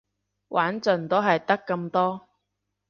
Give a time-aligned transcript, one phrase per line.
[0.47, 2.27] 玩盡都係得咁多